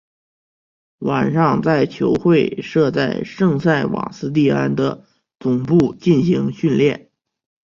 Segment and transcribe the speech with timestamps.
[1.01, 5.05] 晚上在球会设在圣塞瓦斯蒂安的
[5.37, 7.11] 总部进行训练。